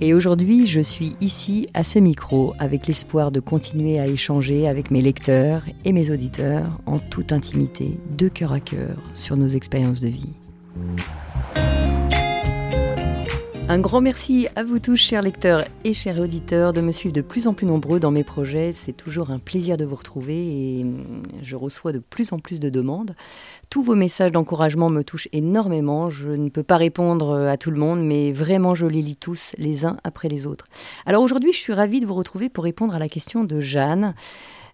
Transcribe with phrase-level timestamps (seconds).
[0.00, 4.90] Et aujourd'hui, je suis ici à ce micro avec l'espoir de continuer à échanger avec
[4.90, 10.00] mes lecteurs et mes auditeurs en toute intimité, de cœur à cœur, sur nos expériences
[10.00, 10.34] de vie.
[13.66, 17.22] Un grand merci à vous tous, chers lecteurs et chers auditeurs, de me suivre de
[17.22, 18.74] plus en plus nombreux dans mes projets.
[18.74, 20.36] C'est toujours un plaisir de vous retrouver
[20.78, 23.16] et hum, je reçois de plus en plus de demandes.
[23.70, 26.10] Tous vos messages d'encouragement me touchent énormément.
[26.10, 29.16] Je ne peux pas répondre euh, à tout le monde, mais vraiment, je les lis
[29.16, 30.66] tous les uns après les autres.
[31.06, 34.14] Alors aujourd'hui, je suis ravie de vous retrouver pour répondre à la question de Jeanne.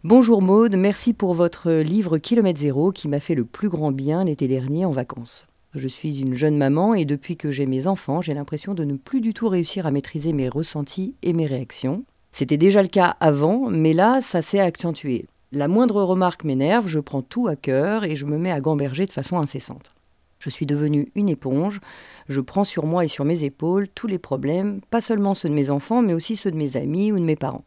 [0.03, 4.25] Bonjour Maude, merci pour votre livre Kilomètre Zéro qui m'a fait le plus grand bien
[4.25, 5.47] l'été dernier en vacances.
[5.77, 8.97] Je suis une jeune maman et depuis que j'ai mes enfants, j'ai l'impression de ne
[8.97, 12.03] plus du tout réussir à maîtriser mes ressentis et mes réactions.
[12.33, 15.27] C'était déjà le cas avant, mais là, ça s'est accentué.
[15.53, 19.07] La moindre remarque m'énerve, je prends tout à cœur et je me mets à gamberger
[19.07, 19.95] de façon incessante.
[20.41, 21.81] Je suis devenue une éponge,
[22.29, 25.55] je prends sur moi et sur mes épaules tous les problèmes, pas seulement ceux de
[25.55, 27.65] mes enfants, mais aussi ceux de mes amis ou de mes parents.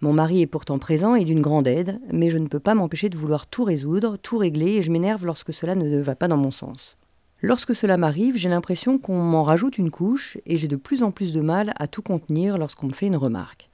[0.00, 3.10] Mon mari est pourtant présent et d'une grande aide, mais je ne peux pas m'empêcher
[3.10, 6.36] de vouloir tout résoudre, tout régler, et je m'énerve lorsque cela ne va pas dans
[6.36, 6.97] mon sens.
[7.40, 11.12] Lorsque cela m'arrive, j'ai l'impression qu'on m'en rajoute une couche et j'ai de plus en
[11.12, 13.70] plus de mal à tout contenir lorsqu'on me fait une remarque.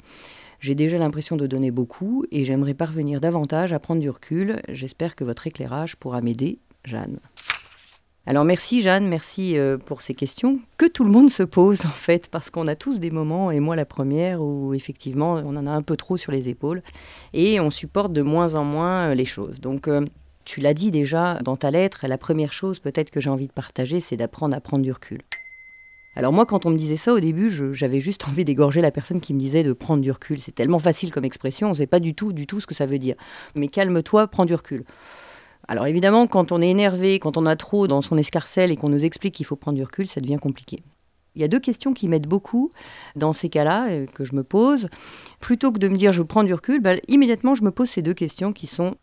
[0.60, 4.60] J'ai déjà l'impression de donner beaucoup et j'aimerais parvenir davantage à prendre du recul.
[4.68, 7.20] J'espère que votre éclairage pourra m'aider, Jeanne.
[8.26, 11.90] Alors merci Jeanne, merci euh, pour ces questions que tout le monde se pose en
[11.90, 15.66] fait, parce qu'on a tous des moments, et moi la première, où effectivement on en
[15.66, 16.82] a un peu trop sur les épaules,
[17.34, 19.60] et on supporte de moins en moins euh, les choses.
[19.60, 20.06] Donc euh,
[20.44, 23.52] tu l'as dit déjà dans ta lettre, la première chose peut-être que j'ai envie de
[23.52, 25.22] partager, c'est d'apprendre à prendre du recul.
[26.16, 29.20] Alors moi, quand on me disait ça au début, j'avais juste envie d'égorger la personne
[29.20, 30.40] qui me disait de prendre du recul.
[30.40, 32.74] C'est tellement facile comme expression, on ne sait pas du tout, du tout ce que
[32.74, 33.16] ça veut dire.
[33.54, 34.84] Mais calme-toi, prends du recul.
[35.66, 38.90] Alors évidemment, quand on est énervé, quand on a trop dans son escarcelle et qu'on
[38.90, 40.82] nous explique qu'il faut prendre du recul, ça devient compliqué.
[41.34, 42.70] Il y a deux questions qui m'aident beaucoup
[43.16, 44.88] dans ces cas-là, euh, que je me pose.
[45.40, 48.02] Plutôt que de me dire je prends du recul, bah, immédiatement je me pose ces
[48.02, 48.94] deux questions qui sont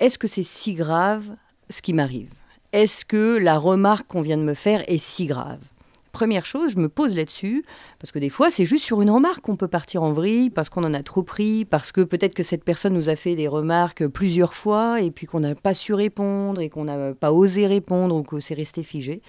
[0.00, 1.24] est-ce que c'est si grave
[1.70, 2.30] ce qui m'arrive?
[2.72, 5.70] Est-ce que la remarque qu'on vient de me faire est si grave?
[6.12, 7.62] Première chose, je me pose là-dessus,
[7.98, 10.70] parce que des fois, c'est juste sur une remarque qu'on peut partir en vrille, parce
[10.70, 13.48] qu'on en a trop pris, parce que peut-être que cette personne nous a fait des
[13.48, 17.66] remarques plusieurs fois, et puis qu'on n'a pas su répondre, et qu'on n'a pas osé
[17.66, 19.20] répondre, ou que c'est resté figé.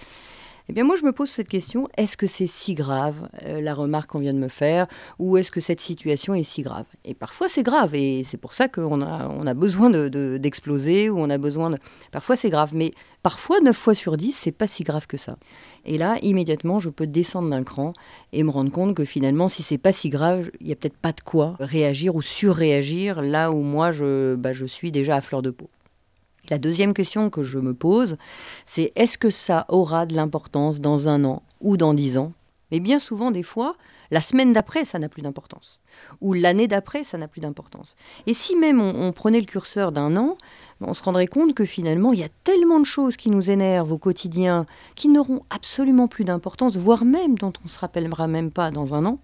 [0.70, 3.72] Eh bien moi je me pose cette question, est-ce que c'est si grave euh, la
[3.72, 4.86] remarque qu'on vient de me faire
[5.18, 6.84] ou est-ce que cette situation est si grave?
[7.06, 11.20] Et parfois c'est grave et c'est pour ça qu'on a, a besoin d'exploser de, ou
[11.20, 11.78] on a besoin de...
[12.12, 12.90] Parfois c'est grave, mais
[13.22, 15.38] parfois 9 fois sur 10 c'est pas si grave que ça.
[15.86, 17.94] Et là immédiatement je peux descendre d'un cran
[18.34, 20.98] et me rendre compte que finalement si c'est pas si grave, il y a peut-être
[20.98, 25.22] pas de quoi réagir ou surréagir là où moi je, bah, je suis déjà à
[25.22, 25.70] fleur de peau.
[26.50, 28.16] La deuxième question que je me pose,
[28.64, 32.32] c'est est-ce que ça aura de l'importance dans un an ou dans dix ans?
[32.70, 33.76] Mais bien souvent, des fois,
[34.10, 35.80] la semaine d'après, ça n'a plus d'importance.
[36.20, 37.96] Ou l'année d'après, ça n'a plus d'importance.
[38.26, 40.36] Et si même on, prenait le curseur d'un an,
[40.80, 43.92] on se rendrait compte que finalement, il y a tellement de choses qui nous énervent
[43.92, 48.50] au quotidien, qui n'auront absolument plus d'importance, voire même dont on ne se rappellera même
[48.50, 49.18] pas dans un an,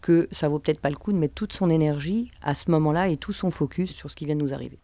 [0.00, 3.08] que ça vaut peut-être pas le coup de mettre toute son énergie à ce moment-là
[3.08, 4.78] et tout son focus sur ce qui vient de nous arriver.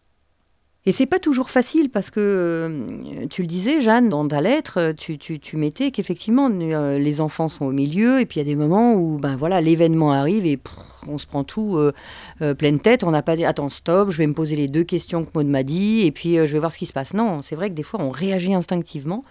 [0.87, 4.91] Et c'est pas toujours facile parce que euh, tu le disais, Jeanne, dans ta lettre,
[4.95, 8.51] tu, tu, mettais qu'effectivement euh, les enfants sont au milieu et puis il y a
[8.51, 10.59] des moments où ben voilà l'événement arrive et
[11.07, 13.03] on se prend tout euh, pleine tête.
[13.03, 15.47] On n'a pas dit attends stop, je vais me poser les deux questions que Maud
[15.47, 17.15] m'a dit et puis je vais voir ce qui se passe.
[17.15, 19.23] Non, c'est vrai que des fois on réagit instinctivement.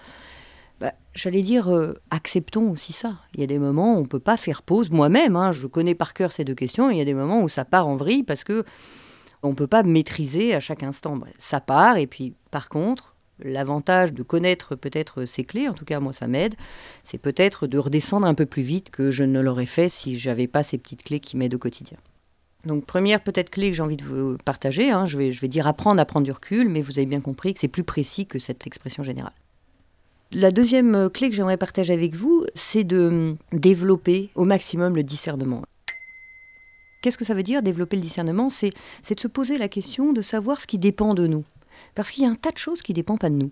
[0.81, 1.73] Bah, j'allais dire,
[2.11, 3.15] acceptons aussi ça.
[3.33, 4.91] Il y a des moments où on ne peut pas faire pause.
[4.91, 6.91] Moi-même, hein, je connais par cœur ces deux questions.
[6.91, 8.65] il y a des moments où ça part en vrille parce que
[9.45, 11.19] on ne peut pas maîtriser à chaque instant.
[11.39, 16.01] Ça part, et puis par contre, l'avantage de connaître peut-être ces clés, en tout cas
[16.01, 16.55] moi ça m'aide,
[17.03, 20.47] c'est peut-être de redescendre un peu plus vite que je ne l'aurais fait si j'avais
[20.47, 21.99] pas ces petites clés qui m'aident au quotidien.
[22.65, 25.49] Donc première peut-être clé que j'ai envie de vous partager, hein, je, vais, je vais
[25.49, 28.27] dire apprendre à prendre du recul, mais vous avez bien compris que c'est plus précis
[28.27, 29.35] que cette expression générale.
[30.33, 35.63] La deuxième clé que j'aimerais partager avec vous, c'est de développer au maximum le discernement.
[37.05, 38.49] Qu'est-ce que ça veut dire développer le discernement?
[38.49, 41.45] C'est de se poser la question de savoir ce qui dépend de nous.
[41.95, 43.51] Parce qu'il y a un tas de choses qui ne dépendent pas de nous.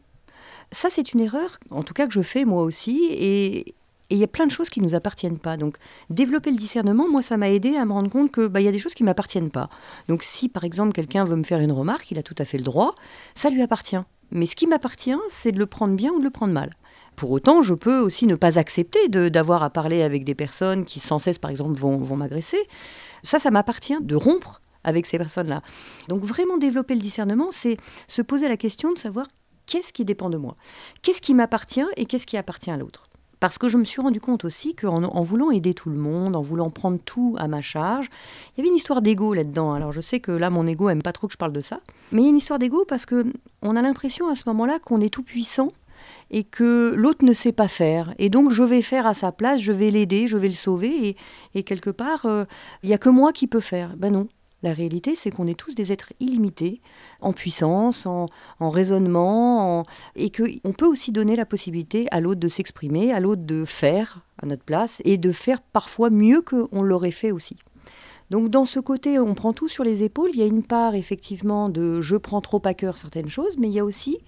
[0.70, 3.74] Ça, c'est une erreur, en tout cas que je fais moi aussi, et,
[4.08, 5.58] il y a plein de choses qui ne nous appartiennent pas.
[5.58, 5.76] Donc,
[6.08, 8.72] développer le discernement, moi, ça m'a aidé à me rendre compte que bah, y a
[8.72, 9.68] des choses qui ne m'appartiennent pas.
[10.08, 12.56] Donc, si par exemple quelqu'un veut me faire une remarque, il a tout à fait
[12.56, 12.94] le droit,
[13.34, 14.00] ça lui appartient.
[14.30, 16.74] Mais ce qui m'appartient, c'est de le prendre bien ou de le prendre mal.
[17.16, 21.00] Pour autant, je peux aussi ne pas accepter d'avoir à parler avec des personnes qui
[21.00, 22.66] sans cesse, par exemple, vont, vont m'agresser.
[23.22, 25.62] Ça, ça m'appartient de rompre avec ces personnes-là.
[26.08, 27.76] Donc vraiment développer le discernement, c'est
[28.08, 29.26] se poser la question de savoir
[29.66, 30.56] qu'est-ce qui dépend de moi,
[31.02, 33.08] qu'est-ce qui m'appartient et qu'est-ce qui appartient à l'autre.
[33.42, 36.36] Parce que je me suis rendu compte aussi qu'en en voulant aider tout le monde,
[36.36, 38.08] en voulant prendre tout à ma charge,
[38.54, 39.72] il y avait une histoire d'ego là-dedans.
[39.72, 41.80] Alors je sais que là, mon ego aime pas trop que je parle de ça,
[42.12, 43.26] mais il y a une histoire d'ego parce que
[43.60, 45.72] on a l'impression à ce moment-là qu'on est tout puissant
[46.30, 48.14] et que l'autre ne sait pas faire.
[48.18, 51.16] Et donc je vais faire à sa place, je vais l'aider, je vais le sauver,
[51.54, 52.44] et, quelque part, euh,
[52.82, 53.96] il n'y a que moi qui peux faire.
[53.96, 54.28] Ben non.
[54.62, 56.80] La réalité, c'est qu'on est tous des êtres illimités,
[57.20, 58.28] en puissance, en,
[58.60, 59.84] raisonnement,
[60.14, 64.20] et qu'on peut aussi donner la possibilité à l'autre de s'exprimer, à l'autre de faire
[64.40, 67.56] à notre place, et de faire parfois mieux qu'on l'aurait fait aussi.
[68.30, 70.30] Donc dans ce côté, on prend tout sur les épaules.
[70.32, 73.66] Il y a une part effectivement de je prends trop à cœur certaines choses, mais
[73.66, 74.18] il y a aussi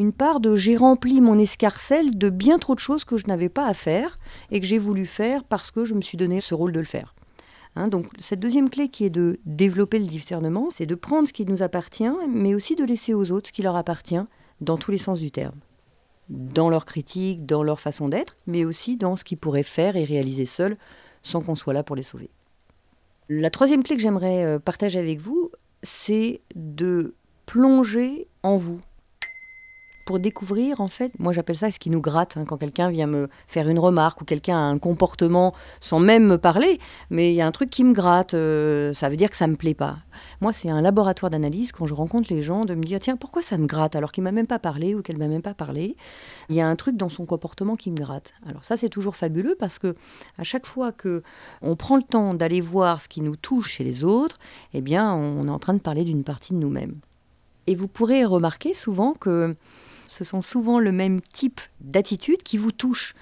[0.00, 3.50] une part de j'ai rempli mon escarcelle de bien trop de choses que je n'avais
[3.50, 4.18] pas à faire
[4.50, 6.86] et que j'ai voulu faire parce que je me suis donné ce rôle de le
[6.86, 7.14] faire.
[7.76, 11.34] Hein, donc cette deuxième clé qui est de développer le discernement, c'est de prendre ce
[11.34, 14.22] qui nous appartient, mais aussi de laisser aux autres ce qui leur appartient
[14.62, 15.58] dans tous les sens du terme.
[16.30, 20.04] Dans leur critique, dans leur façon d'être, mais aussi dans ce qu'ils pourraient faire et
[20.04, 20.78] réaliser seuls
[21.22, 22.30] sans qu'on soit là pour les sauver.
[23.28, 25.50] La troisième clé que j'aimerais euh, partager avec vous,
[25.82, 27.14] c'est de
[27.44, 28.80] plonger en vous,
[30.10, 33.06] pour découvrir, en fait, moi j'appelle ça ce qui nous gratte, hein, quand quelqu'un vient
[33.06, 36.80] me faire une remarque ou quelqu'un a un comportement sans même me parler,
[37.10, 39.46] mais il y a un truc qui me gratte, euh, ça veut dire que ça
[39.46, 39.98] me plaît pas.
[40.40, 43.40] Moi, c'est un laboratoire d'analyse quand je rencontre les gens de me dire tiens, pourquoi
[43.40, 45.96] ça me gratte alors qu'il m'a même pas parlé ou qu'elle m'a même pas parlé?
[46.48, 48.32] Il y a un truc dans son comportement qui me gratte.
[48.48, 49.94] Alors ça, c'est toujours fabuleux parce que
[50.38, 51.22] à chaque fois que
[51.62, 54.40] on prend le temps d'aller voir ce qui nous touche chez les autres,
[54.74, 56.96] eh bien, on est en train de parler d'une partie de nous-mêmes.
[57.68, 59.54] Et vous pourrez remarquer souvent que
[60.10, 63.14] ce sont souvent le même type d'attitude qui vous touche.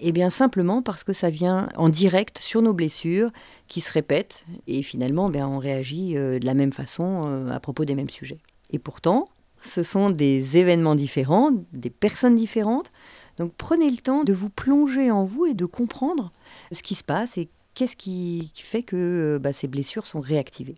[0.00, 3.30] Eh bien simplement parce que ça vient en direct sur nos blessures
[3.66, 7.58] qui se répètent et finalement ben, on réagit euh, de la même façon euh, à
[7.58, 8.38] propos des mêmes sujets.
[8.70, 9.30] Et pourtant,
[9.62, 12.92] ce sont des événements différents, des personnes différentes.
[13.38, 16.30] Donc prenez le temps de vous plonger en vous et de comprendre
[16.70, 20.76] ce qui se passe et qu'est-ce qui fait que euh, bah, ces blessures sont réactivées.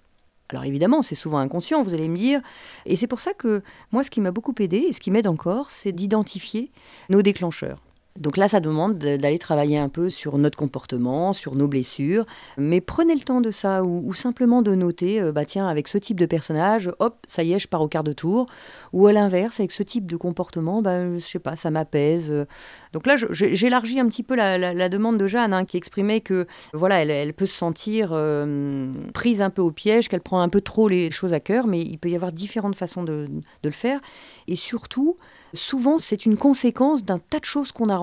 [0.50, 2.40] Alors évidemment, c'est souvent inconscient, vous allez me dire.
[2.86, 3.62] Et c'est pour ça que
[3.92, 6.70] moi, ce qui m'a beaucoup aidé et ce qui m'aide encore, c'est d'identifier
[7.08, 7.80] nos déclencheurs.
[8.20, 12.26] Donc là, ça demande d'aller travailler un peu sur notre comportement, sur nos blessures.
[12.58, 15.96] Mais prenez le temps de ça ou, simplement de noter, euh, bah tiens, avec ce
[15.96, 18.46] type de personnage, hop, ça y est, je pars au quart de tour.
[18.92, 22.46] Ou à l'inverse, avec ce type de comportement, bah, je sais pas, ça m'apaise.
[22.92, 27.02] Donc là, j'élargis un petit peu la, demande de Jeanne, hein, qui exprimait que voilà,
[27.02, 30.88] elle, peut se sentir euh, prise un peu au piège, qu'elle prend un peu trop
[30.88, 33.28] les choses à cœur, mais il peut y avoir différentes façons de,
[33.62, 34.00] de le faire.
[34.46, 35.16] Et surtout,
[35.54, 37.96] souvent, c'est une conséquence d'un tas de choses qu'on a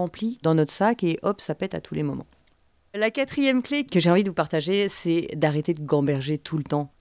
[0.44, 2.28] dans notre sac et hop, ça pète à tous les moments.
[2.94, 6.64] La quatrième clé que j'ai envie de vous partager, c'est d'arrêter de gamberger tout le
[6.64, 6.92] temps.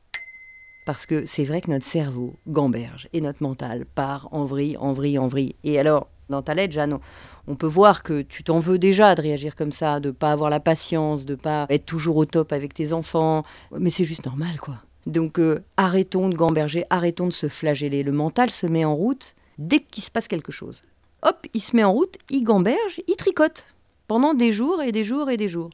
[0.84, 4.92] Parce que c'est vrai que notre cerveau gamberge et notre mental part en vrille, en
[4.92, 5.56] vrille, en vrille.
[5.64, 6.98] Et alors, dans ta lettre, Jeanne,
[7.46, 10.50] on peut voir que tu t'en veux déjà de réagir comme ça, de pas avoir
[10.50, 13.44] la patience, de pas être toujours au top avec tes enfants.
[13.76, 14.76] Mais c'est juste normal, quoi.
[15.06, 18.02] Donc euh, arrêtons de gamberger, arrêtons de se flageller.
[18.02, 20.82] Le mental se met en route dès qu'il se passe quelque chose.
[21.26, 23.66] Hop, il se met en route, il gamberge, il tricote
[24.06, 25.70] pendant des jours et des jours et des jours.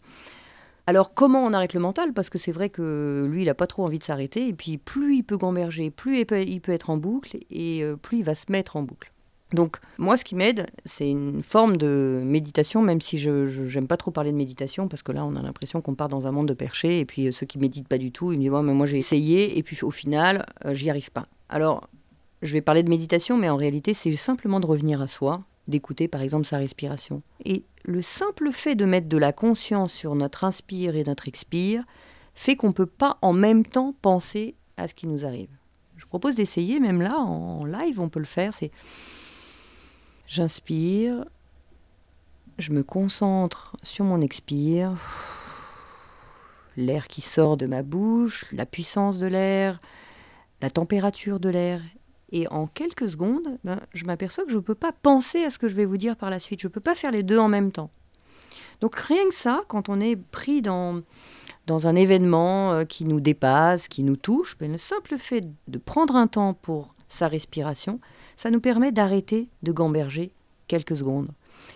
[0.86, 2.14] Alors comment on arrête le mental?
[2.14, 4.48] Parce que c'est vrai que lui, il n'a pas trop envie de s'arrêter.
[4.48, 8.20] Et puis plus il peut gamberger, plus il peut, être en boucle et euh, plus
[8.20, 9.12] il va se mettre en boucle.
[9.52, 13.98] Donc moi, ce qui m'aide, c'est une forme de méditation, même si je n'aime pas
[13.98, 16.48] trop parler de méditation, parce que là, on a l'impression qu'on part dans un monde
[16.48, 18.72] de perchés, et puis euh, ceux qui méditent pas du tout, ils me disent mais
[18.72, 21.26] moi j'ai essayé, et puis au final, euh, j'y arrive pas.
[21.50, 21.86] Alors
[22.42, 26.08] je vais parler de méditation, mais en réalité, c'est simplement de revenir à soi, d'écouter
[26.08, 27.22] par exemple sa respiration.
[27.44, 31.84] Et le simple fait de mettre de la conscience sur notre inspire et notre expire
[32.34, 35.50] fait qu'on ne peut pas en même temps penser à ce qui nous arrive.
[35.96, 38.54] Je propose d'essayer, même là, en live, on peut le faire.
[38.54, 38.72] C'est
[40.26, 41.24] j'inspire,
[42.58, 44.94] je me concentre sur mon expire,
[46.76, 49.78] l'air qui sort de ma bouche, la puissance de l'air,
[50.60, 51.82] la température de l'air,
[52.32, 55.58] et en quelques secondes, ben, je m'aperçois que je ne peux pas penser à ce
[55.58, 56.60] que je vais vous dire par la suite.
[56.60, 57.90] Je ne peux pas faire les deux en même temps.
[58.80, 61.02] Donc rien que ça, quand on est pris dans,
[61.68, 66.16] un événement euh, qui nous dépasse, qui nous touche, ben, le simple fait de prendre
[66.16, 68.00] un temps pour sa respiration,
[68.36, 70.32] ça nous permet d'arrêter de gamberger
[70.66, 71.28] quelques secondes.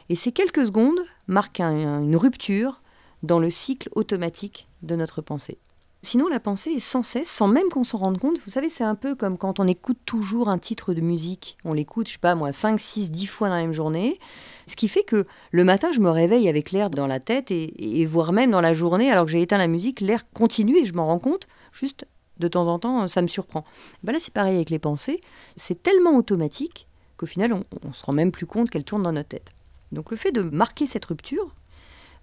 [0.09, 2.81] Et ces quelques secondes marquent une rupture
[3.23, 5.59] dans le cycle automatique de notre pensée.
[6.07, 8.39] Sinon, la pensée est sans cesse, sans même qu'on s'en rende compte.
[8.45, 11.59] Vous savez, c'est un peu comme quand on écoute toujours un titre de musique.
[11.65, 14.21] On l'écoute, je sais pas moi, 5, 6, 10 fois dans la même journée.
[14.69, 18.07] Ce qui fait que le matin, je me réveille avec l'air dans la tête et,
[18.07, 20.93] voire même dans la journée, alors que j'ai éteint la musique, l'air continue et je
[20.93, 22.07] m'en rends compte juste
[22.39, 23.65] de temps en temps, ça me surprend.
[24.05, 25.21] Ben là, c'est pareil avec les pensées.
[25.57, 26.87] C'est tellement automatique
[27.17, 29.51] qu'au final, on ne se rend même plus compte qu'elles tournent dans notre tête.
[29.91, 31.53] Donc le fait de marquer cette rupture,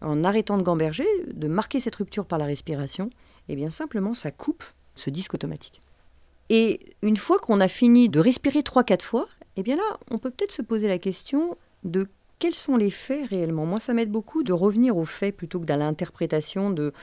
[0.04, 3.10] en arrêtant de gamberger, de marquer cette rupture par la respiration,
[3.50, 4.64] eh bien simplement ça coupe
[4.96, 5.82] ce disque automatique.
[6.50, 10.30] Et une fois qu'on a fini de respirer 3-4 fois, eh bien là, on peut
[10.30, 12.08] peut-être se poser la question de
[12.40, 13.66] quels sont les faits réellement.
[13.66, 16.94] Moi, ça m'aide beaucoup de revenir aux faits plutôt que dans l'interprétation de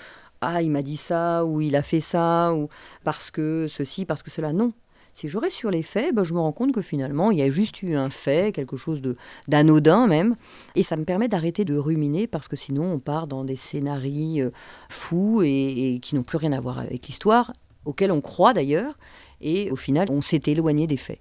[0.42, 2.68] ah, il m'a dit ça, ou il a fait ça, ou
[3.04, 4.52] parce que ceci, parce que cela.
[4.52, 4.72] Non.
[5.20, 7.42] Si je reste sur les faits, ben, je me rends compte que finalement, il y
[7.42, 9.02] a juste eu un fait, quelque chose
[9.48, 10.34] d'anodin même,
[10.76, 14.46] et ça me permet d'arrêter de ruminer parce que sinon on part dans des scénarios
[14.46, 14.50] euh,
[14.88, 17.52] fous et, qui n'ont plus rien à voir avec l'histoire,
[17.84, 18.96] auxquels on croit d'ailleurs,
[19.42, 21.20] et au final, on s'est éloigné des faits.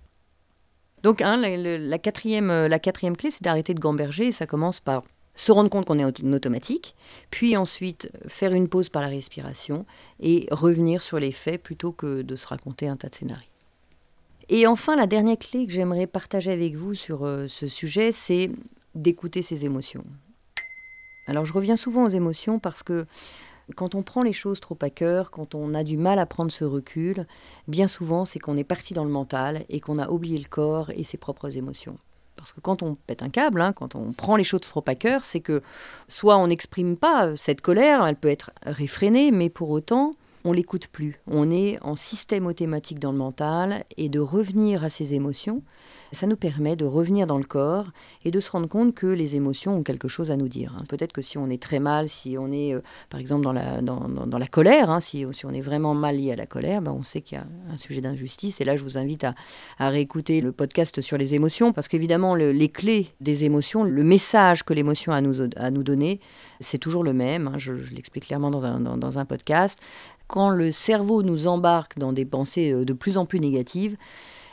[1.04, 5.04] Donc, hein, la, quatrième, euh, la quatrième clé, c'est d'arrêter de gamberger, ça commence par
[5.36, 6.96] se rendre compte qu'on est en automatique,
[7.32, 9.86] puis ensuite faire une pause par la respiration
[10.22, 13.49] et revenir sur les faits plutôt que de se raconter un tas de scénarios.
[14.52, 18.50] Et enfin, la dernière clé que j'aimerais partager avec vous sur euh, ce sujet, c'est
[18.96, 20.04] d'écouter ses émotions.
[21.28, 23.06] Alors je reviens souvent aux émotions parce que
[23.76, 26.52] quand on prend les choses trop à cœur, quand on a du mal à prendre
[26.52, 27.28] ce recul,
[27.68, 30.90] bien souvent c'est qu'on est parti dans le mental et qu'on a oublié le corps
[30.96, 32.00] et ses propres émotions.
[32.36, 34.96] Parce que quand on pète un câble, hein, quand on prend les choses trop à
[34.96, 35.62] cœur, c'est que
[36.08, 40.16] soit on n'exprime pas cette colère, elle peut être réfrénée, mais pour autant,
[40.46, 41.18] on l'écoute plus.
[41.28, 45.62] On est en système automatique dans le mental et de revenir à ses émotions,
[46.12, 47.88] ça nous permet de revenir dans le corps
[48.26, 50.76] et de se rendre compte que les émotions ont quelque chose à nous dire.
[50.76, 50.84] Hein.
[50.90, 53.82] Peut-être que si on est très mal, si on est euh, par exemple dans la,
[53.82, 54.08] dans,
[54.40, 57.04] la colère, hein, si, si, on est vraiment mal lié à la colère, ben on
[57.04, 58.62] sait qu'il y a un sujet d'injustice.
[58.62, 59.36] Et là, je vous invite à,
[59.80, 64.74] réécouter le podcast sur les émotions parce qu'évidemment, les clés des émotions, le message que
[64.74, 66.20] l'émotion a à nous, à nous donner,
[66.60, 67.48] c'est toujours le même.
[67.48, 67.58] Hein.
[67.58, 69.80] je, l'explique clairement dans dans un podcast
[70.30, 73.98] quand le cerveau nous embarque dans des pensées euh, de plus en plus négatives,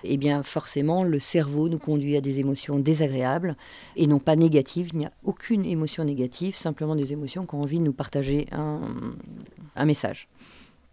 [0.04, 3.56] eh bien forcément le cerveau nous conduit à des émotions désagréables
[3.95, 4.88] et non pas négatives.
[4.95, 8.47] Il n'y a aucune émotion négative, simplement des émotions qui ont envie de nous partager
[8.52, 10.28] un, message.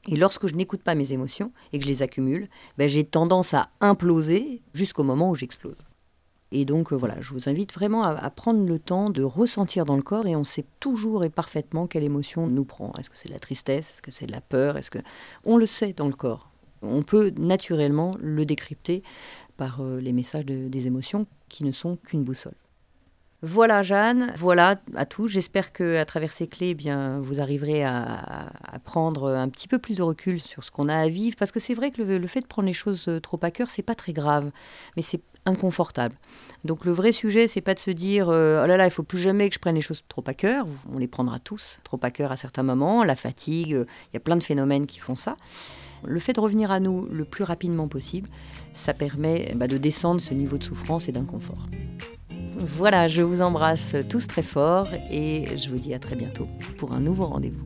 [0.09, 3.53] Et lorsque je n'écoute pas mes émotions et que je les accumule, ben, j'ai tendance
[3.53, 5.77] à imploser jusqu'au moment où j'explose.
[6.55, 9.95] Et donc euh, voilà, je vous invite vraiment à, prendre le temps de ressentir dans
[9.95, 12.93] le corps et on sait toujours et parfaitement quelle émotion nous prend.
[12.99, 14.99] Est-ce que c'est de la tristesse Est-ce que c'est de la peur Est-ce que
[15.45, 16.51] on le sait dans le corps
[16.83, 19.01] On peut naturellement le décrypter
[19.57, 22.53] par euh, les messages des émotions qui ne sont qu'une boussole.
[23.41, 25.27] Voilà Jeanne, voilà à tout.
[25.27, 28.53] J'espère que à travers ces clés, eh bien, vous arriverez à,
[28.85, 31.59] prendre un petit peu plus de recul sur ce qu'on a à vivre, parce que
[31.59, 33.95] c'est vrai que le, fait de prendre les choses euh, trop à cœur, c'est pas
[33.95, 34.51] très grave,
[34.95, 36.15] mais c'est inconfortable.
[36.63, 39.03] Donc le vrai sujet, c'est pas de se dire euh, oh là là, il faut
[39.03, 40.65] plus jamais que je prenne les choses trop à cœur.
[40.93, 44.17] On les prendra tous trop à cœur à certains moments, la fatigue, euh, il y
[44.17, 45.35] a plein de phénomènes qui font ça.
[46.05, 48.29] Le fait de revenir à nous le plus rapidement possible,
[48.73, 51.67] ça permet bah, de descendre ce niveau de souffrance et d'inconfort.
[52.55, 56.47] Voilà, je vous embrasse tous très fort et je vous dis à très bientôt
[56.77, 57.65] pour un nouveau rendez-vous.